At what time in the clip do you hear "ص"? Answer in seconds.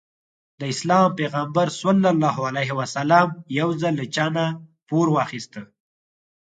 1.79-1.81